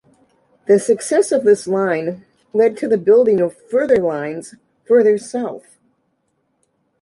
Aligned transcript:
The 0.65 0.79
success 0.79 1.31
of 1.31 1.43
this 1.43 1.67
line 1.67 2.25
led 2.53 2.75
to 2.77 2.87
the 2.87 2.97
building 2.97 3.39
of 3.39 3.55
further 3.69 3.97
lines 3.97 4.55
further 4.87 5.19
south. 5.19 5.77